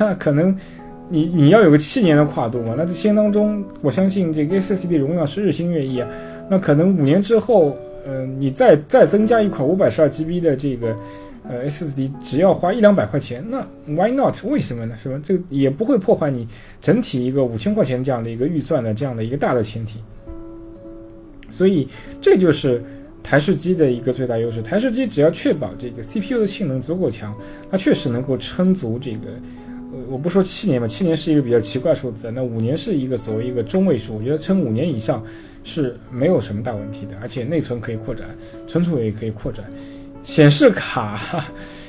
[0.00, 0.56] 那可能
[1.10, 2.74] 你你要有个七年的跨度嘛？
[2.74, 6.08] 那这七年当中，我相信这个 SSD 荣耀是日新月异啊。
[6.48, 7.76] 那可能五年之后。
[8.06, 10.96] 嗯，你再再增加一款五百十二 GB 的这个
[11.48, 14.42] 呃 SSD，只要花一两百块钱，那 Why not？
[14.44, 14.96] 为什么呢？
[15.02, 15.20] 是吧？
[15.22, 16.46] 这个也不会破坏你
[16.80, 19.98] 整体一个五千块钱这样的一个预算的这样的一个大的前提。
[21.50, 21.88] 所以
[22.20, 22.82] 这就是
[23.22, 24.62] 台式机的一个最大优势。
[24.62, 27.34] 台式机只要确保这个 CPU 的性能足够强，
[27.70, 29.18] 它确实能够撑足这个。
[30.08, 35.22] 我不说七年吧，七年是一个比较奇怪数字，那五年是一个所谓一个中位数，我觉得撑五年以上。
[35.68, 38.28] 是没有什么大问题的，而且内存可以扩展，
[38.68, 39.64] 存储也可以扩展。
[40.22, 41.18] 显示卡，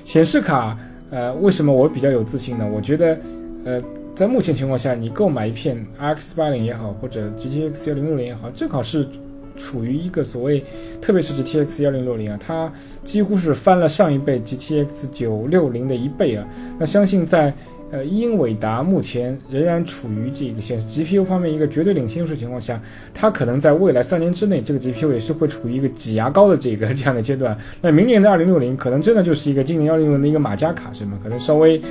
[0.03, 0.75] 显示卡，
[1.11, 2.67] 呃，为什么我比较有自信呢？
[2.67, 3.19] 我觉得，
[3.63, 3.79] 呃，
[4.15, 9.07] 在目前情况下，你购买一片 RX 八零也好，或者 GTX 幺零六零也好，正好是
[9.55, 10.63] 处于一个所谓，
[10.99, 16.43] 特别是 GTX 幺零六零啊，它几乎是翻了上一辈 GTX 九六零的一倍啊。
[16.79, 17.53] 那相信在
[17.89, 22.81] 呃，英伟达目前仍然处于这个显示 GPU 方面一个绝对领先优势情况下，
[23.13, 27.57] 它可能在未来三年之内，这个 GPU 也是会处于一个挤牙膏的这个这样的阶段。
[27.81, 31.17] 那明年的二零六零可能真的就是一个今年幺零六零的一个马甲卡，是吗？
[31.23, 31.81] 可能稍微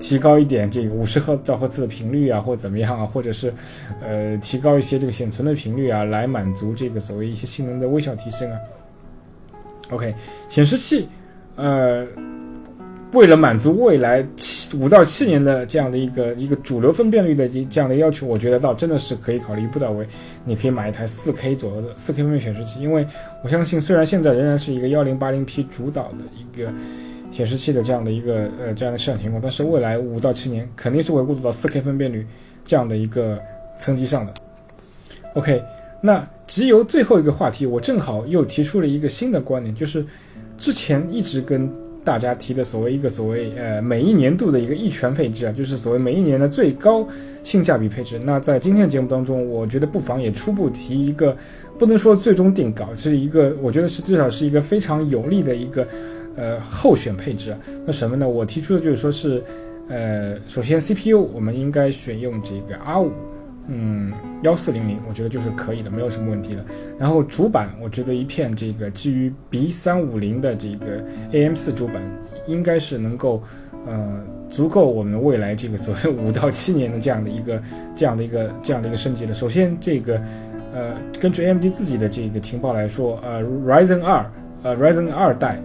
[0.00, 3.54] 提高一点这个五十赫兆赫兹的频率啊，或怎么样啊，或者是
[4.02, 8.58] 呃提高一些这个显存的频率啊，来满足这个所谓一些性能的微小提升啊。
[9.90, 10.12] OK，
[10.48, 11.08] 显示器，
[11.54, 12.04] 呃。
[13.16, 20.06] 为了满足未来七五到七年的这样的一个一个主流分辨率的这这样的要求，我觉得倒真的是可以考虑一步到位。
[20.44, 23.06] 你可以买一台四 K 左右的四 K 分辨显示器，因为
[23.42, 26.70] 我相信，虽然现在仍然是一个幺零八零 P 主导的一个
[27.30, 32.26] 显示器的这样的一个呃这样的市场情况，但是未来五到七年肯定是会过渡到四 K 分辨率
[32.66, 33.40] 这样的一个
[33.78, 34.34] 层级上的。
[35.34, 35.62] OK，
[36.02, 40.04] 那集邮最后一个话题，我正好又提出了一个新的观点，就是
[40.58, 41.70] 之前一直跟。
[42.06, 47.04] 大家提的所谓一个所谓呃每一年度的一个一拳配置啊，就是所谓每一年的最高
[47.42, 48.16] 性价比配置。
[48.22, 51.36] 那在今天的节目当中，我觉得不妨也初步提一个，
[51.76, 55.84] 不能说最终定稿，是一个我觉得是至少是一个非常有利的一个
[56.36, 57.56] 呃候选配置。
[57.84, 58.28] 那什么呢？
[58.28, 59.42] 我提出的就是说是
[59.88, 63.10] 呃，首先 CPU 我们应该选用这个 R 五。
[63.68, 66.64] 嗯，幺四零零，我觉得就是可以的，没有什么问题的。
[66.98, 72.00] 然后主板，我觉得一片这个基于 B 三五零的这个 AM 四主板，
[72.46, 73.42] 应该是能够，
[73.84, 77.62] 呃，足够我们未来这个所谓五到七年的这样的一个
[77.94, 79.34] 这样的一个这样的一个升级的。
[79.34, 80.20] 首先，这个，
[80.72, 84.24] 呃，根据 AMD 自己的这个情报来说，呃，Ryzen 二，
[84.62, 85.60] 呃，Ryzen 二代。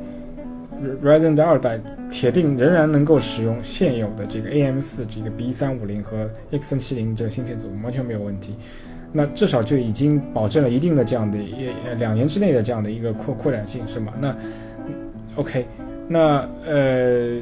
[1.04, 8.56] Ryzen 的二代铁定仍然能够使用现有的这个 AM 四这个 B 三五零和 X 三七零这个芯片组，完全没有问题。
[9.13, 11.38] 那至少就已经保证了一定的这样的
[11.86, 14.13] 呃两年之内的这样的一个扩扩展性，是吗？
[14.20, 14.36] 那
[15.36, 15.65] OK，
[16.08, 17.41] 那呃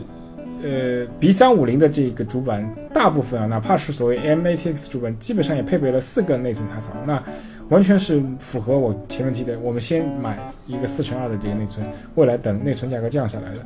[0.64, 6.94] 呃 B 三五零的这个主板大部分啊，哪怕是所谓 MATX 主板，基本上也配备了四个内存插槽。
[7.06, 7.24] 那
[7.70, 13.66] 完全是符合我前面提的，我们先买一个四乘二的这个内存，未来等内存价格降下来了，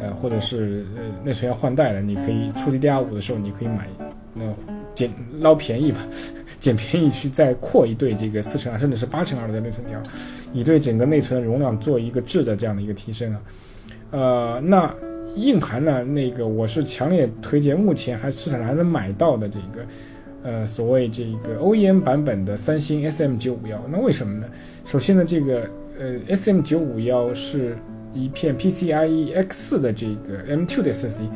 [0.00, 3.88] 呃，或者是呃内存要换代了，你可以出 DDR 五的时候，你可以买
[4.32, 4.44] 那
[4.94, 5.10] 捡
[5.40, 5.98] 捞便宜吧，
[6.58, 10.00] 捡便宜去再扩一对这个四乘二甚至是八乘二的内存条，
[10.52, 13.40] 以对整个内存容量做一个质的这样的一个提升啊。
[14.12, 14.92] 呃，那
[15.36, 16.02] 硬盘呢？
[16.02, 19.84] 那个我是强烈推荐，目前还市场上还能买到的这个，
[20.42, 23.80] 呃，所谓这个 OEM 版本的三星 SM 九五幺。
[23.90, 24.46] 那为什么呢？
[24.84, 27.76] 首先呢，这个呃 SM 九五幺是
[28.12, 31.28] 一片 PCIe X 四的这个 M2 的 SSD，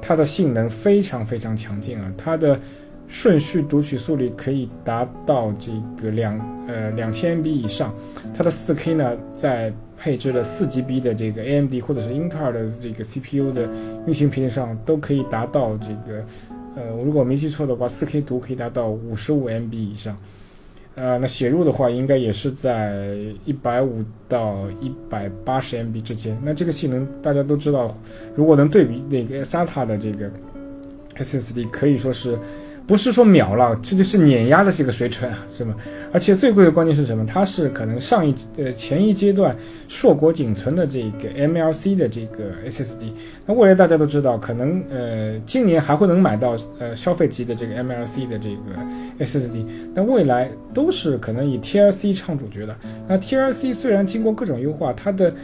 [0.00, 2.58] 它的性能非常非常强劲啊，它的
[3.06, 5.70] 顺序读取速率可以达到这
[6.02, 7.94] 个两呃两千 MB 以上，
[8.34, 13.68] 它的四 K 呢在配置了四 GB 的这个 AMD 或者是英特尔的这个 CPU 的
[14.06, 16.24] 运行频率上，都可以达到这个，
[16.76, 20.16] 呃，如果没记错的话，4K 读可以达到 55MB 以上，
[20.94, 24.68] 呃，那写入的话，应该也是在150到
[25.10, 26.38] 180MB 之间。
[26.44, 27.92] 那这个性能大家都知道，
[28.34, 30.30] 如果能对比那个 SATA 的这个
[31.16, 32.38] SSD，可以说是。
[32.86, 35.74] 不是说秒了，这就是碾压的这个水准啊，是吗？
[36.12, 37.26] 而且最贵的关键是什么？
[37.26, 39.54] 它是可能上一呃前一阶段
[39.88, 43.10] 硕果仅存的这个 MLC 的这个 SSD。
[43.44, 49.66] 那未来大家都知道，可能呃今年还会能买到呃消费级的这个 MLC 的这个 SSD。
[49.92, 52.76] 那未来都是可能以 TLC 唱主角的。
[53.08, 55.34] 那 TLC 虽然经过各种优化，它的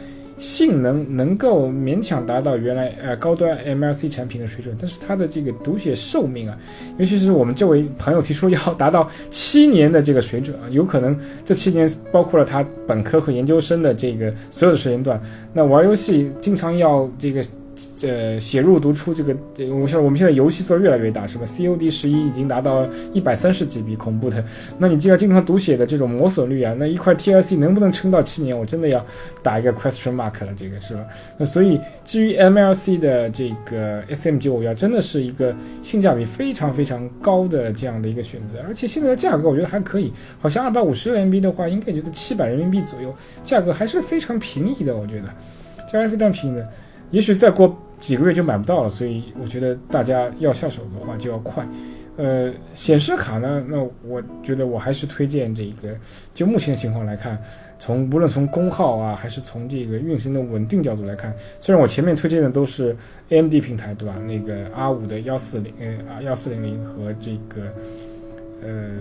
[0.43, 6.57] 性能能够勉强达到原来呃高端 MLC 产品的水准，但是它的这个读写寿命啊，
[6.97, 15.17] 尤其是我们这位朋友提出要 达到七年的这个水准啊，有可能这七年包括了他本科和研究生的这个所有的时间段，
[15.53, 17.41] 那玩游戏经常要这个。
[18.03, 19.35] 呃，写入读出这个，
[19.73, 24.43] 我像我们现在游戏做的越来越大，是吧？COD 十一已经达到一百三十 GB，恐怖的。
[24.77, 28.57] 那你既然经常读写的这种磨损率啊，那一块 TLC 能不能撑到七年？
[28.57, 29.05] 我真的要
[29.41, 31.05] 打一个 question mark 了，这个是吧？
[31.37, 43.13] 那所以基于 MLC 的这个 SM 九五幺，真的是一个性价比非常非常高的这样的一个选择，而且现在的价格我觉得还可以，好像二百五十六 MB 的话，应该就在七百人民币左右，
[43.43, 45.27] 价格还是非常便宜的，我觉得
[45.91, 46.69] 价格非常便宜的。
[47.11, 51.65] 也许再过几个月就买不到了，所以我觉得大家要下手的话就要快。
[52.17, 55.97] 呃，显示卡呢，那我觉得我还是推荐这个。
[56.33, 57.41] 就目前的情况来看，
[57.79, 62.95] 从无论从功耗啊，还是从这个运行的稳定角度来看，虽然我前面推荐的都是
[63.29, 64.15] AMD 平台，对吧？
[64.27, 67.63] 那个 R 五的幺四零，呃，幺四零零和这个
[68.61, 68.91] 呃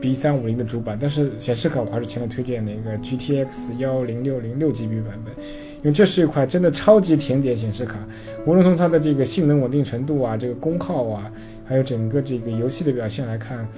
[0.00, 5.32] B 三五零的主板，但是显示卡我还是前面推荐那个 GTX 幺零六零六 GB 版本。
[5.84, 7.98] 因为这是一块真的超级甜点显示卡，
[8.46, 11.30] 无论从它的这个性能稳定程度啊，这个功耗啊，
[11.66, 13.68] 还有整个这个游戏的表现来看，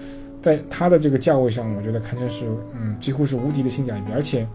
[0.41, 2.47] 在它的这个价位上，我觉得堪称是
[2.81, 4.47] 嗯几乎是无敌的性价比，而且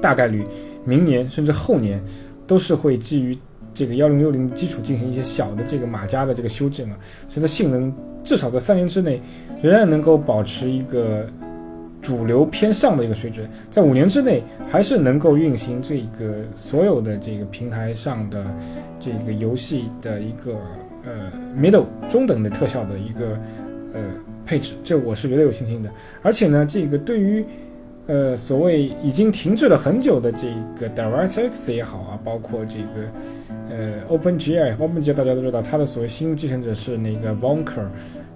[0.00, 0.44] 大概率
[0.84, 2.02] 明年甚至后年
[2.48, 3.38] 都是会基于
[3.72, 9.22] 这个幺零六零基础进行一些小的这个马甲的这个修正啊，所以它性能至少在三年之内
[9.62, 11.24] 仍然能够保持一个。
[12.02, 18.44] 主流偏上的一个水准，在五年之内还是能够运行这个所有的这个平台上的
[18.98, 20.56] 这个游戏的一个
[21.04, 23.38] 呃 middle 中等的特效的一个
[23.92, 24.00] 呃
[24.46, 25.90] 配置，这我是绝对有信心的。
[26.22, 27.44] 而且呢，这个对于
[28.06, 33.10] 呃所谓已经停滞了很久的这个 DirectX 也好啊，包括这个
[33.68, 37.86] 呃 OpenGL，OpenGL 大家都知道，它的所谓新继承者是那个 Vonker。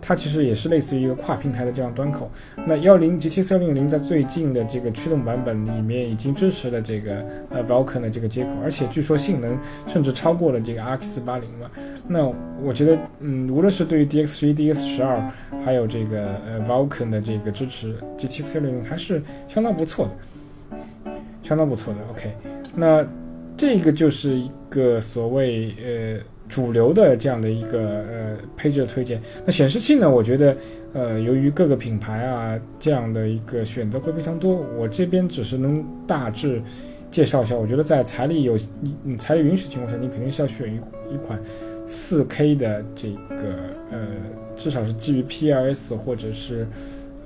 [0.06, 2.30] 它其实也是类似于一个跨平台的这样端口。
[2.66, 11.70] 那幺零 GTX 幺零零在最近的这个驱动版本里面已经支持了这个呃 Vulkan 的这个接口，而且据说性能甚至超过了这个 RX 八零嘛。
[12.06, 12.30] 那
[12.62, 15.26] 我觉得，嗯，无论是对于 DX 十一、DX 十二，
[15.64, 19.22] 还有这个呃 Vulkan 的这个支持，GTX 幺零零还是
[19.54, 21.10] 相当不错的，
[21.44, 22.00] 相当不错的。
[22.10, 22.32] OK，
[22.74, 23.06] 那
[23.56, 26.24] 这个就是一个所谓呃。
[26.46, 30.08] 主流的这样的一个呃配置的推荐，那显示器呢？
[30.08, 30.56] 我觉得，
[30.92, 36.62] 呃，由于各个品牌啊这样的一个选择会非常多，我这边只是能大致
[37.10, 37.56] 介绍一下。
[37.56, 38.58] 我觉得在财力有
[39.02, 40.76] 你财力允许情况下，你肯定是要选一
[41.14, 41.40] 一款
[41.86, 43.54] 四 K 的这个
[43.90, 44.06] 呃，
[44.54, 46.66] 至少是基于 PLS 或者是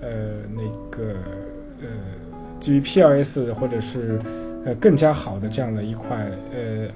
[0.01, 0.09] 呃
[0.55, 1.17] 那个
[1.81, 1.89] 呃
[2.61, 4.19] 基于 PLS 或者是
[4.65, 6.89] 呃更加好的这样的一块呃。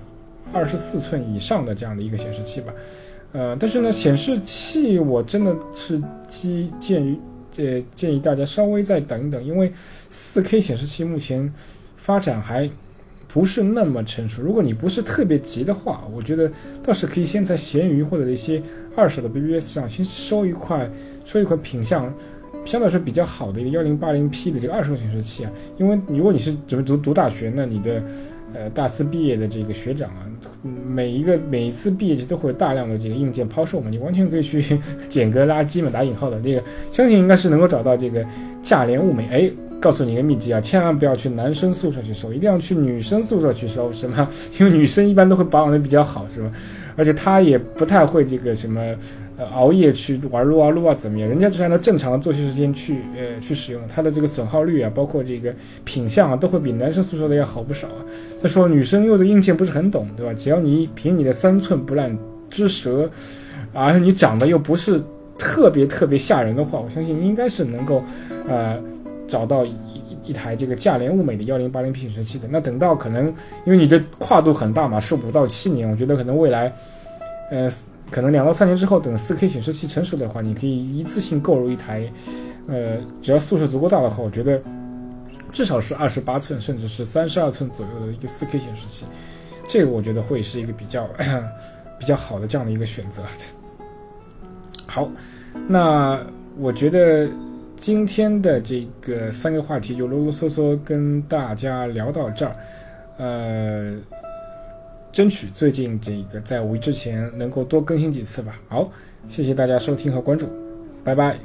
[0.55, 2.75] 二十四寸以上的这样的一个显示器吧，
[3.33, 7.19] 呃，但是呢，显示器我真的是基建于，
[7.57, 9.73] 呃，建议大家稍微再等一等，因为
[10.11, 11.51] 四 K 显示器目前
[11.97, 12.69] 发展还
[13.27, 14.43] 不是那么成熟。
[14.43, 16.53] 如果你不是特别急的话，我觉得
[16.83, 18.63] 倒是可以先在闲鱼或者一些
[18.95, 20.91] 二手的 BBS 上先收一块，
[21.25, 22.13] 收一块品相
[22.65, 25.51] 相对来说比较好的一个幺零八零 P 的这个二手显示器啊。
[25.79, 28.03] 因为如果你是准备读读大学，那你的
[28.55, 30.27] 呃大四毕业的这个学长啊，
[30.87, 38.25] 每一个每一次毕业季都会有大量的这个硬件抛售嘛，你完全可以去捡个垃圾嘛，打引号的这个，相信应该是能够找到这个
[38.63, 39.27] 价廉物美。
[39.29, 39.51] 哎，
[39.83, 44.29] 告诉你一个秘籍啊，千万不要去男生宿舍去收，一定要去女生宿舍去收，什么？
[44.61, 46.51] 因为女生一般都会保养的比较好，是吧？
[46.97, 48.81] 而且她也不太会这个什么。
[49.39, 51.27] 呃，熬夜去玩撸啊撸啊怎么样？
[51.27, 55.53] 人家是按照正常的作息时间去呃去使用，它的这个损耗率啊，包括这个
[55.85, 58.05] 品相啊，都会比男生宿舍的要好不少啊。
[58.39, 60.35] 再说女生用的硬件不是很懂，对吧？
[60.35, 62.15] 只要你凭你的三寸不烂
[62.51, 63.09] 之舌，
[63.73, 65.03] 而且你长得又不是
[65.39, 68.05] 特别特别吓人的话，我相信应该是能够
[68.47, 68.79] 呃
[69.33, 69.75] 找到一
[70.25, 72.47] 一台这个价廉物美的幺零八零 P 显示器的。
[72.51, 73.27] 那等到可能
[73.65, 76.71] 因为你的跨度很大嘛，是五到七年，我觉得可能未来
[77.51, 77.71] 呃。
[78.11, 82.07] 可能两到三年之后，等 4K 显示器成熟的话，你可以一次性购入一台，
[82.69, 84.61] 呃，只要宿舍足够大的话，我觉得
[85.51, 89.07] 至少是二十八寸，甚至是三十二寸左右的一个 4K 显示器，
[89.67, 91.09] 这个我觉得会是一个比较
[91.99, 93.23] 比较好的这样的一个选择。
[94.87, 95.09] 好，
[95.67, 96.21] 那
[96.59, 97.27] 我觉得
[97.83, 102.57] 今天的这个三个话题就啰啰嗦嗦跟大家聊到这儿，
[103.19, 103.97] 呃。
[105.11, 108.59] 争取最近这个在五一之前能够多更新几次吧。
[108.67, 108.91] 好，
[109.29, 110.49] 谢谢大家收听和关注，
[111.05, 111.37] 拜拜。